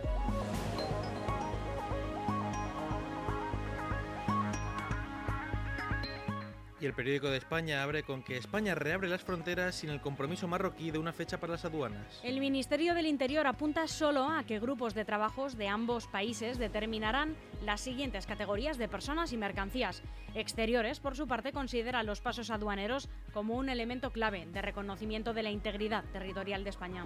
El 6.87 6.95
periódico 6.95 7.29
de 7.31 7.39
España 7.39 7.83
abre 7.83 8.05
con 8.05 8.23
que 8.23 8.37
España 8.37 8.77
reabre 8.77 9.09
las 9.09 9.25
fronteras 9.25 9.75
sin 9.75 9.91
el 9.91 10.01
compromiso 10.01 10.47
marroquí 10.47 10.93
de 10.93 10.99
una 10.99 11.13
fecha 11.13 11.41
para 11.41 11.55
las 11.55 11.65
aduanas. 11.65 12.21
El 12.23 12.39
Ministerio 12.39 12.95
del 12.95 13.07
Interior 13.07 13.49
apunta 13.49 13.89
solo 13.89 14.31
a 14.31 14.45
que 14.45 14.61
grupos 14.61 14.95
de 14.95 15.05
trabajos 15.05 15.59
de 15.59 15.67
ambos 15.67 16.07
países 16.07 16.59
determinarán 16.59 17.35
las 17.65 17.81
siguientes 17.81 18.25
categorías 18.25 18.79
de 18.79 18.87
personas 18.87 19.33
y 19.33 19.37
mercancías. 19.37 20.01
Exteriores, 20.37 21.01
por 21.01 21.17
su 21.17 21.27
parte, 21.27 21.51
considera 21.51 22.05
los 22.05 22.21
pasos 22.21 22.51
aduaneros 22.51 23.09
como 23.33 23.57
un 23.57 23.69
elemento 23.69 24.13
clave 24.13 24.47
de 24.47 24.63
reconocimiento 24.63 25.35
de 25.35 25.43
la 25.43 25.51
integridad 25.51 26.05
territorial 26.13 26.63
de 26.63 26.71
España. 26.71 27.05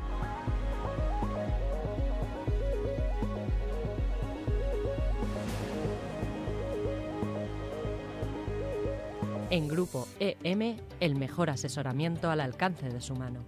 En 9.50 9.66
Grupo 9.66 10.06
EM, 10.20 10.76
el 11.00 11.16
mejor 11.16 11.50
asesoramiento 11.50 12.30
al 12.30 12.40
alcance 12.40 12.88
de 12.88 13.00
su 13.00 13.16
mano. 13.16 13.40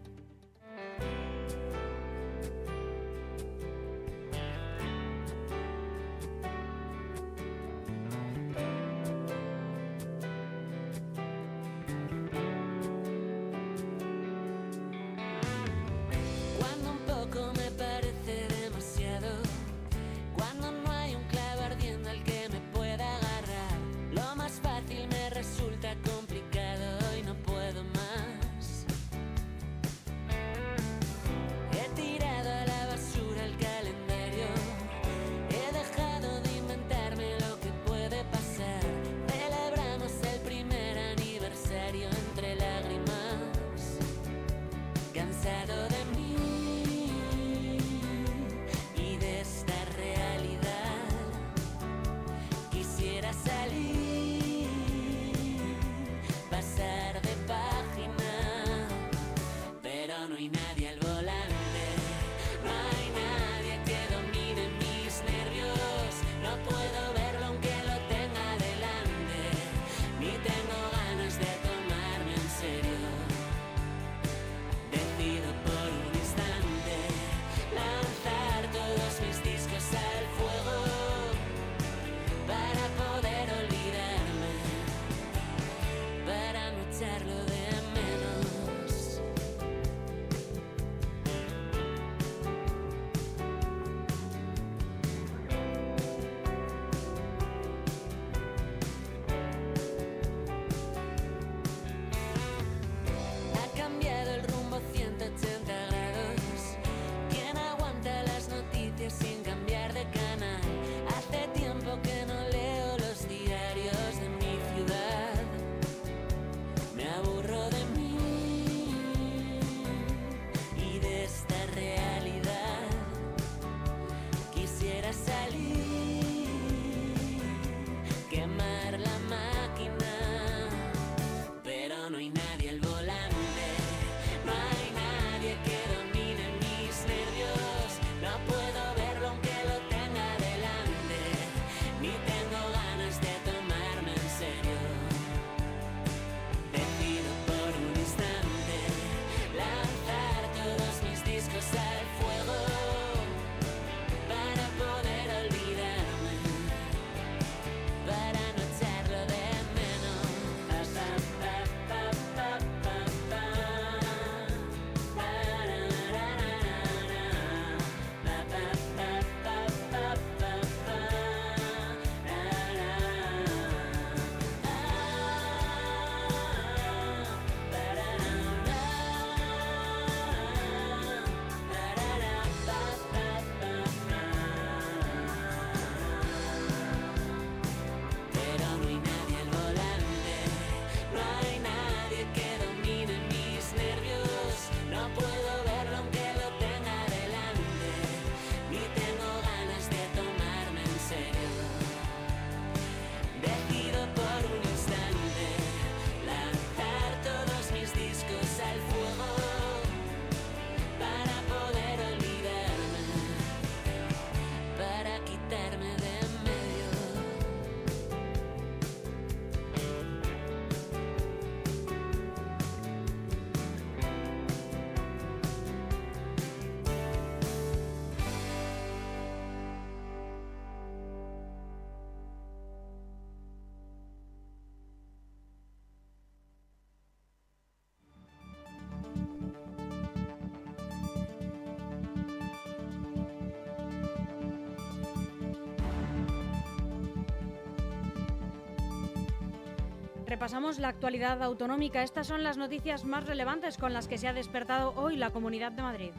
Repasamos 250.32 250.78
la 250.78 250.88
actualidad 250.88 251.42
autonómica. 251.42 252.02
Estas 252.02 252.26
son 252.26 252.42
las 252.42 252.56
noticias 252.56 253.04
más 253.04 253.26
relevantes 253.26 253.76
con 253.76 253.92
las 253.92 254.08
que 254.08 254.16
se 254.16 254.28
ha 254.28 254.32
despertado 254.32 254.94
hoy 254.96 255.16
la 255.16 255.28
Comunidad 255.28 255.72
de 255.72 255.82
Madrid. 255.82 256.10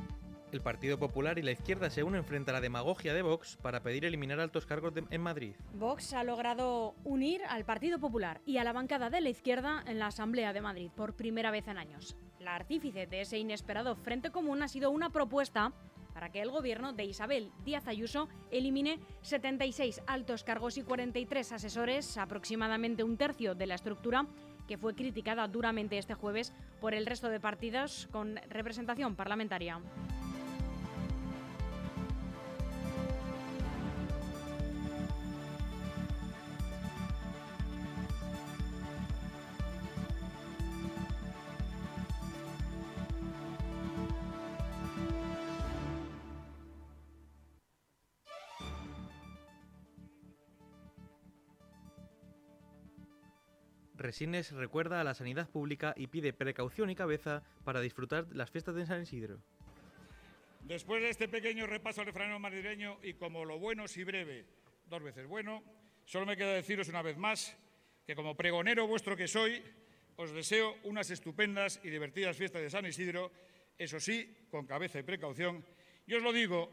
El 0.52 0.62
Partido 0.62 1.00
Popular 1.00 1.40
y 1.40 1.42
la 1.42 1.50
izquierda 1.50 1.90
se 1.90 2.04
unen 2.04 2.24
frente 2.24 2.52
a 2.52 2.54
la 2.54 2.62
demagogia 2.62 3.16
de 3.16 3.24
Vox 3.24 3.58
para 3.60 3.82
pedir 3.82 4.06
eliminar 4.06 4.40
altos 4.40 4.68
cargos 4.68 4.94
en 5.10 5.20
Madrid. 5.20 5.56
Vox 5.74 6.14
ha 6.14 6.24
logrado 6.24 6.94
unir 7.04 7.42
al 7.50 7.66
Partido 7.66 7.98
Popular 7.98 8.40
y 8.46 8.58
a 8.60 8.64
la 8.64 8.72
bancada 8.72 9.10
de 9.10 9.20
la 9.20 9.30
izquierda 9.30 9.84
en 9.88 9.98
la 9.98 10.06
Asamblea 10.06 10.54
de 10.54 10.62
Madrid 10.62 10.92
por 10.96 11.16
primera 11.16 11.50
vez 11.50 11.68
en 11.68 11.80
años. 11.80 12.16
La 12.40 12.54
artífice 12.54 13.08
de 13.08 13.22
ese 13.22 13.40
inesperado 13.40 13.96
frente 13.96 14.30
común 14.30 14.62
ha 14.62 14.68
sido 14.68 14.92
una 14.92 15.10
propuesta 15.10 15.74
para 16.14 16.32
que 16.32 16.42
el 16.42 16.52
gobierno 16.52 16.94
de 16.94 17.06
Isabel 17.06 17.52
Díaz 17.66 17.88
Ayuso 17.88 18.30
elimine 18.52 19.00
76 19.22 20.02
altos 20.08 20.44
cargos 20.44 20.78
y 20.78 20.84
43 20.84 21.52
asesores, 21.52 22.18
aproximadamente 22.18 23.04
un 23.04 23.18
tercio 23.18 23.56
de 23.56 23.68
la 23.68 23.76
estructura 23.76 24.28
que 24.68 24.78
fue 24.78 24.96
criticada 24.96 25.48
duramente 25.48 25.98
este 25.98 26.14
jueves 26.14 26.54
por 26.80 26.94
el 26.94 27.06
resto 27.06 27.30
de 27.30 27.40
partidos 27.40 28.08
con 28.12 28.38
representación 28.50 29.16
parlamentaria. 29.16 29.82
Resines 54.04 54.52
recuerda 54.52 55.00
a 55.00 55.04
la 55.06 55.14
sanidad 55.14 55.50
pública 55.50 55.94
y 55.96 56.08
pide 56.08 56.34
precaución 56.34 56.90
y 56.90 56.96
cabeza 56.96 57.42
para 57.64 57.80
disfrutar 57.80 58.28
las 58.34 58.52
fiestas 58.52 58.76
de 58.76 58.86
San 58.86 59.04
Isidro. 59.04 59.40
Después 60.60 61.02
de 61.02 61.10
este 61.10 61.30
pequeño 61.30 61.68
repaso 61.68 62.02
al 62.02 62.08
refranero 62.08 62.38
madrileño 62.38 63.00
y 63.02 63.14
como 63.14 63.46
lo 63.46 63.60
bueno 63.60 63.88
si 63.88 64.04
breve, 64.04 64.46
dos 64.90 65.02
veces 65.02 65.26
bueno, 65.26 65.64
solo 66.04 66.26
me 66.26 66.36
queda 66.36 66.54
deciros 66.54 66.90
una 66.90 67.02
vez 67.02 67.18
más 67.18 67.58
que 68.06 68.14
como 68.14 68.36
pregonero 68.36 68.88
vuestro 68.88 69.16
que 69.16 69.30
soy, 69.30 69.64
os 70.18 70.34
deseo 70.34 70.76
unas 70.84 71.10
estupendas 71.10 71.80
y 71.82 71.90
divertidas 71.90 72.36
fiestas 72.36 72.62
de 72.62 72.70
San 72.70 72.86
Isidro, 72.86 73.32
eso 73.78 74.02
sí, 74.02 74.48
con 74.52 74.68
cabeza 74.68 75.00
y 75.00 75.04
precaución. 75.04 75.66
Y 76.06 76.14
os 76.14 76.22
lo 76.22 76.34
digo 76.34 76.70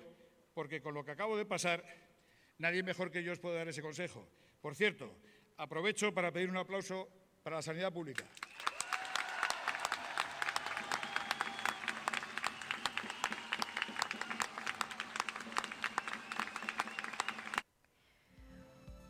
porque 0.53 0.83
con 0.83 0.95
lo 0.95 1.05
que 1.05 1.13
acabo 1.13 1.37
de 1.37 1.47
pasar, 1.47 1.85
nadie 2.59 2.83
mejor 2.83 3.13
que 3.13 3.23
yo 3.23 3.31
os 3.31 3.39
puede 3.39 3.59
dar 3.59 3.69
ese 3.69 3.83
consejo. 3.83 4.29
Por 4.61 4.75
cierto, 4.75 5.15
aprovecho 5.59 6.13
para 6.13 6.33
pedir 6.33 6.51
un 6.51 6.57
aplauso 6.57 7.20
para 7.43 7.57
la 7.57 7.63
sanidad 7.63 7.93
pública. 7.93 8.25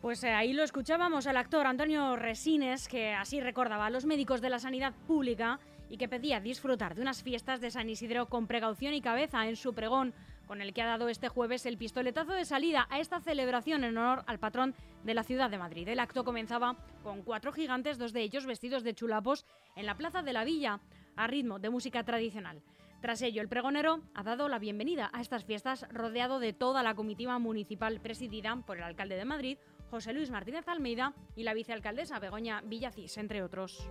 Pues 0.01 0.23
eh, 0.23 0.31
ahí 0.31 0.53
lo 0.53 0.63
escuchábamos 0.63 1.27
al 1.27 1.37
actor 1.37 1.67
Antonio 1.67 2.15
Resines, 2.15 2.87
que 2.87 3.13
así 3.13 3.39
recordaba 3.39 3.85
a 3.85 3.89
los 3.89 4.05
médicos 4.05 4.41
de 4.41 4.49
la 4.49 4.59
sanidad 4.59 4.93
pública 5.05 5.59
y 5.89 5.97
que 5.97 6.09
pedía 6.09 6.39
disfrutar 6.39 6.95
de 6.95 7.01
unas 7.01 7.21
fiestas 7.21 7.61
de 7.61 7.69
San 7.69 7.89
Isidro 7.89 8.27
con 8.27 8.47
precaución 8.47 8.93
y 8.93 9.01
cabeza 9.01 9.47
en 9.47 9.55
su 9.55 9.73
pregón, 9.73 10.13
con 10.51 10.61
el 10.61 10.73
que 10.73 10.81
ha 10.81 10.85
dado 10.85 11.07
este 11.07 11.29
jueves 11.29 11.65
el 11.65 11.77
pistoletazo 11.77 12.33
de 12.33 12.43
salida 12.43 12.85
a 12.89 12.99
esta 12.99 13.21
celebración 13.21 13.85
en 13.85 13.97
honor 13.97 14.25
al 14.27 14.37
patrón 14.37 14.75
de 15.05 15.13
la 15.13 15.23
ciudad 15.23 15.49
de 15.49 15.57
Madrid. 15.57 15.87
El 15.87 16.01
acto 16.01 16.25
comenzaba 16.25 16.75
con 17.03 17.21
cuatro 17.21 17.53
gigantes, 17.53 17.97
dos 17.97 18.11
de 18.11 18.21
ellos 18.21 18.45
vestidos 18.45 18.83
de 18.83 18.93
chulapos, 18.93 19.45
en 19.77 19.85
la 19.85 19.95
plaza 19.95 20.23
de 20.23 20.33
la 20.33 20.43
Villa, 20.43 20.81
a 21.15 21.27
ritmo 21.27 21.57
de 21.57 21.69
música 21.69 22.03
tradicional. 22.03 22.61
Tras 22.99 23.21
ello, 23.21 23.41
el 23.41 23.47
pregonero 23.47 24.01
ha 24.13 24.23
dado 24.23 24.49
la 24.49 24.59
bienvenida 24.59 25.09
a 25.13 25.21
estas 25.21 25.45
fiestas 25.45 25.87
rodeado 25.89 26.41
de 26.41 26.51
toda 26.51 26.83
la 26.83 26.95
comitiva 26.95 27.39
municipal 27.39 28.01
presidida 28.01 28.61
por 28.67 28.75
el 28.75 28.83
alcalde 28.83 29.15
de 29.15 29.23
Madrid, 29.23 29.57
José 29.89 30.11
Luis 30.11 30.31
Martínez 30.31 30.67
Almeida, 30.67 31.13
y 31.33 31.43
la 31.43 31.53
vicealcaldesa 31.53 32.19
Begoña 32.19 32.59
Villacís, 32.59 33.17
entre 33.17 33.41
otros. 33.41 33.87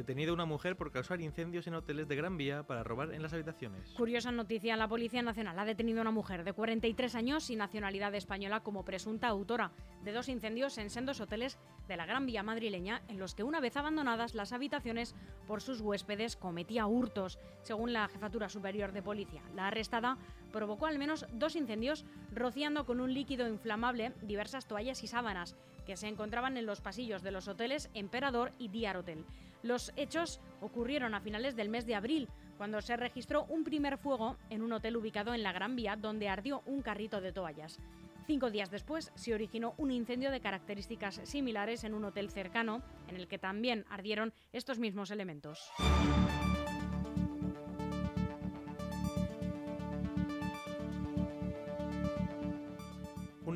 Detenida 0.00 0.32
una 0.32 0.46
mujer 0.46 0.78
por 0.78 0.92
causar 0.92 1.20
incendios 1.20 1.66
en 1.66 1.74
hoteles 1.74 2.08
de 2.08 2.16
Gran 2.16 2.38
Vía 2.38 2.62
para 2.62 2.82
robar 2.82 3.12
en 3.12 3.20
las 3.20 3.34
habitaciones. 3.34 3.90
Curiosa 3.90 4.32
noticia, 4.32 4.74
la 4.74 4.88
Policía 4.88 5.20
Nacional 5.20 5.58
ha 5.58 5.66
detenido 5.66 5.98
a 5.98 6.00
una 6.00 6.10
mujer 6.10 6.42
de 6.42 6.54
43 6.54 7.14
años 7.16 7.50
y 7.50 7.56
nacionalidad 7.56 8.14
española 8.14 8.60
como 8.60 8.82
presunta 8.82 9.28
autora 9.28 9.72
de 10.02 10.12
dos 10.12 10.30
incendios 10.30 10.78
en 10.78 10.88
sendos 10.88 11.20
hoteles 11.20 11.58
de 11.86 11.98
la 11.98 12.06
Gran 12.06 12.24
Vía 12.24 12.42
madrileña 12.42 13.02
en 13.08 13.18
los 13.18 13.34
que 13.34 13.42
una 13.42 13.60
vez 13.60 13.76
abandonadas 13.76 14.34
las 14.34 14.54
habitaciones 14.54 15.14
por 15.46 15.60
sus 15.60 15.82
huéspedes 15.82 16.34
cometía 16.34 16.86
hurtos, 16.86 17.38
según 17.60 17.92
la 17.92 18.08
Jefatura 18.08 18.48
Superior 18.48 18.92
de 18.92 19.02
Policía. 19.02 19.42
La 19.54 19.66
arrestada 19.66 20.16
provocó 20.50 20.86
al 20.86 20.98
menos 20.98 21.26
dos 21.34 21.56
incendios 21.56 22.06
rociando 22.32 22.86
con 22.86 23.00
un 23.00 23.12
líquido 23.12 23.46
inflamable 23.46 24.14
diversas 24.22 24.66
toallas 24.66 25.02
y 25.02 25.08
sábanas 25.08 25.56
que 25.84 25.98
se 25.98 26.08
encontraban 26.08 26.56
en 26.56 26.64
los 26.64 26.80
pasillos 26.80 27.22
de 27.22 27.32
los 27.32 27.48
hoteles 27.48 27.90
Emperador 27.92 28.52
y 28.58 28.68
Diar 28.68 28.96
Hotel. 28.96 29.26
Los 29.62 29.92
hechos 29.96 30.40
ocurrieron 30.60 31.14
a 31.14 31.20
finales 31.20 31.56
del 31.56 31.68
mes 31.68 31.86
de 31.86 31.94
abril, 31.94 32.28
cuando 32.56 32.80
se 32.80 32.96
registró 32.96 33.44
un 33.44 33.64
primer 33.64 33.98
fuego 33.98 34.36
en 34.50 34.62
un 34.62 34.72
hotel 34.72 34.96
ubicado 34.96 35.34
en 35.34 35.42
la 35.42 35.52
Gran 35.52 35.76
Vía, 35.76 35.96
donde 35.96 36.28
ardió 36.28 36.62
un 36.66 36.82
carrito 36.82 37.20
de 37.20 37.32
toallas. 37.32 37.78
Cinco 38.26 38.50
días 38.50 38.70
después 38.70 39.12
se 39.14 39.34
originó 39.34 39.74
un 39.76 39.90
incendio 39.90 40.30
de 40.30 40.40
características 40.40 41.20
similares 41.24 41.84
en 41.84 41.94
un 41.94 42.04
hotel 42.04 42.30
cercano, 42.30 42.82
en 43.08 43.16
el 43.16 43.28
que 43.28 43.38
también 43.38 43.84
ardieron 43.90 44.32
estos 44.52 44.78
mismos 44.78 45.10
elementos. 45.10 45.70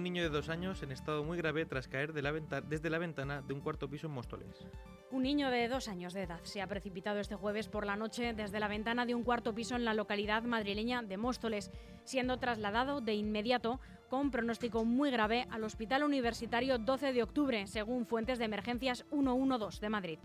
Niño 0.04 0.22
de 0.22 0.28
dos 0.28 0.48
años 0.48 0.82
en 0.82 0.92
estado 0.92 1.24
muy 1.24 1.36
grave 1.38 1.64
tras 1.66 1.88
caer 1.88 2.12
desde 2.12 2.90
la 2.90 2.98
ventana 2.98 3.42
de 3.42 3.54
un 3.54 3.60
cuarto 3.60 3.88
piso 3.88 4.06
en 4.06 4.12
Móstoles. 4.12 4.64
Un 5.10 5.22
niño 5.22 5.50
de 5.50 5.66
dos 5.66 5.88
años 5.88 6.12
de 6.12 6.22
edad 6.22 6.40
se 6.42 6.60
ha 6.60 6.66
precipitado 6.66 7.18
este 7.18 7.34
jueves 7.34 7.68
por 7.68 7.86
la 7.86 7.96
noche 7.96 8.34
desde 8.34 8.60
la 8.60 8.68
ventana 8.68 9.06
de 9.06 9.14
un 9.14 9.24
cuarto 9.24 9.54
piso 9.54 9.74
en 9.74 9.84
la 9.84 9.94
localidad 9.94 10.42
madrileña 10.42 11.02
de 11.02 11.16
Móstoles, 11.16 11.72
siendo 12.04 12.38
trasladado 12.38 13.00
de 13.00 13.14
inmediato 13.14 13.80
con 14.08 14.30
pronóstico 14.30 14.84
muy 14.84 15.10
grave 15.10 15.46
al 15.50 15.64
Hospital 15.64 16.04
Universitario 16.04 16.78
12 16.78 17.12
de 17.12 17.22
octubre, 17.22 17.66
según 17.66 18.06
fuentes 18.06 18.38
de 18.38 18.44
emergencias 18.44 19.04
112 19.10 19.80
de 19.80 19.88
Madrid. 19.88 20.18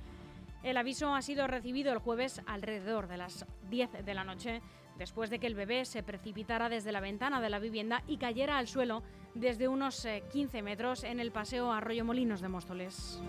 El 0.62 0.76
aviso 0.76 1.16
ha 1.16 1.22
sido 1.22 1.48
recibido 1.48 1.94
el 1.94 2.00
jueves 2.00 2.42
alrededor 2.46 3.08
de 3.08 3.18
las 3.18 3.46
10 3.70 4.04
de 4.06 4.14
la 4.14 4.26
noche, 4.26 4.62
después 4.98 5.30
de 5.30 5.40
que 5.40 5.48
el 5.48 5.56
bebé 5.56 5.86
se 5.86 6.04
precipitara 6.04 6.68
desde 6.68 6.92
la 6.92 7.00
ventana 7.00 7.40
de 7.40 7.50
la 7.50 7.60
vivienda 7.60 8.04
y 8.08 8.18
cayera 8.18 8.58
al 8.58 8.68
suelo 8.68 9.02
desde 9.34 9.68
unos 9.68 10.08
15 10.32 10.58
eh, 10.58 10.62
metros 10.62 11.04
en 11.04 11.20
el 11.20 11.32
paseo 11.32 11.72
Arroyo 11.72 12.06
Molinos 12.06 12.42
de 12.42 12.50
Móstoles. 12.50 13.20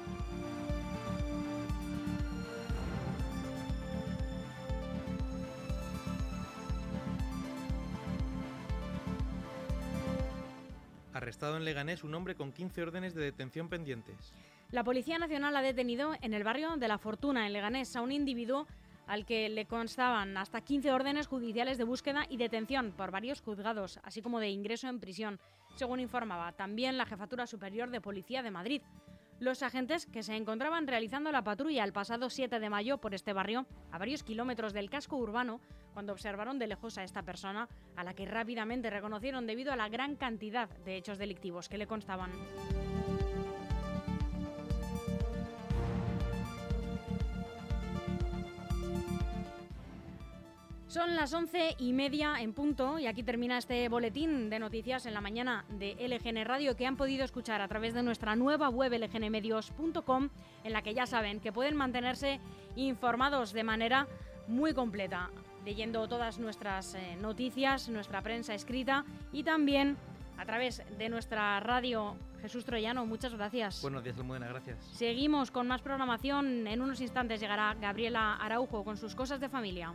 Arrestado 11.13 11.57
en 11.57 11.65
Leganés 11.65 12.05
un 12.05 12.15
hombre 12.15 12.35
con 12.35 12.53
15 12.53 12.83
órdenes 12.83 13.15
de 13.15 13.23
detención 13.23 13.69
pendientes. 13.69 14.33
La 14.71 14.85
Policía 14.85 15.19
Nacional 15.19 15.57
ha 15.57 15.63
detenido 15.63 16.15
en 16.23 16.33
el 16.33 16.45
barrio 16.45 16.77
de 16.77 16.87
La 16.87 16.99
Fortuna, 16.99 17.47
en 17.47 17.53
Leganés, 17.53 17.95
a 17.97 18.03
un 18.03 18.13
individuo 18.13 18.67
al 19.09 19.27
que 19.27 19.49
le 19.49 19.67
constaban 19.67 20.37
hasta 20.37 20.61
15 20.61 20.93
órdenes 20.93 21.27
judiciales 21.27 21.79
de 21.79 21.85
búsqueda 21.85 22.27
y 22.29 22.37
detención 22.37 22.93
por 22.93 23.11
varios 23.11 23.41
juzgados, 23.41 23.99
así 24.05 24.23
como 24.23 24.39
de 24.39 24.51
ingreso 24.51 24.89
en 24.89 25.01
prisión, 25.01 25.41
según 25.75 26.01
informaba 26.01 26.53
también 26.53 26.99
la 26.99 27.07
Jefatura 27.07 27.47
Superior 27.47 27.91
de 27.91 28.01
Policía 28.01 28.43
de 28.43 28.51
Madrid. 28.51 28.83
Los 29.39 29.63
agentes 29.63 30.05
que 30.05 30.23
se 30.23 30.37
encontraban 30.37 30.87
realizando 30.87 31.33
la 31.33 31.43
patrulla 31.43 31.85
el 31.85 31.95
pasado 31.95 32.29
7 32.29 32.61
de 32.61 32.69
mayo 32.69 32.99
por 32.99 33.15
este 33.15 33.33
barrio, 33.33 33.67
a 33.91 33.99
varios 33.99 34.23
kilómetros 34.23 34.75
del 34.75 34.91
casco 34.91 35.17
urbano, 35.17 35.63
cuando 35.95 36.13
observaron 36.13 36.59
de 36.59 36.67
lejos 36.67 36.99
a 36.99 37.05
esta 37.05 37.23
persona, 37.23 37.67
a 37.97 38.05
la 38.05 38.15
que 38.15 38.27
rápidamente 38.27 38.91
reconocieron 38.91 39.47
debido 39.47 39.73
a 39.73 39.77
la 39.77 39.89
gran 39.89 40.17
cantidad 40.17 40.69
de 40.85 40.97
hechos 40.97 41.17
delictivos 41.17 41.71
que 41.71 41.79
le 41.79 41.87
constaban. 41.87 42.31
Son 50.91 51.15
las 51.15 51.33
once 51.33 51.77
y 51.79 51.93
media 51.93 52.41
en 52.41 52.53
punto 52.53 52.99
y 52.99 53.07
aquí 53.07 53.23
termina 53.23 53.59
este 53.59 53.89
boletín 53.89 54.51
de 54.51 54.59
noticias 54.59 55.07
en 55.07 55.15
la 55.15 55.21
mañana 55.21 55.65
de 55.69 55.95
LGN 55.95 56.45
Radio 56.45 56.75
que 56.75 56.85
han 56.85 56.97
podido 56.97 57.25
escuchar 57.25 57.61
a 57.61 57.69
través 57.69 57.95
de 57.95 58.03
nuestra 58.03 58.35
nueva 58.35 58.71
web 58.71 58.93
lgnmedios.com 58.95 60.31
en 60.65 60.73
la 60.73 60.83
que 60.83 60.93
ya 60.93 61.07
saben 61.07 61.39
que 61.39 61.53
pueden 61.53 61.77
mantenerse 61.77 62.41
informados 62.75 63.53
de 63.53 63.63
manera 63.63 64.09
muy 64.49 64.75
completa, 64.75 65.31
leyendo 65.65 66.09
todas 66.09 66.41
nuestras 66.41 66.97
eh, 66.97 67.17
noticias, 67.21 67.89
nuestra 67.89 68.21
prensa 68.21 68.53
escrita 68.55 69.05
y 69.33 69.45
también 69.45 69.97
a 70.39 70.45
través 70.45 70.83
de 70.99 71.09
nuestra 71.09 71.61
radio. 71.61 72.17
Jesús 72.43 72.65
Troyano, 72.65 73.07
muchas 73.07 73.33
gracias. 73.33 73.81
Buenos 73.81 74.03
días, 74.03 74.19
Almudena, 74.19 74.49
gracias. 74.49 74.85
Seguimos 74.93 75.53
con 75.53 75.69
más 75.69 75.83
programación. 75.83 76.67
En 76.67 76.83
unos 76.83 77.01
instantes 77.01 77.39
llegará 77.39 77.75
Gabriela 77.75 78.35
Araujo 78.35 78.83
con 78.83 78.97
sus 78.97 79.15
cosas 79.15 79.39
de 79.39 79.49
familia. 79.49 79.95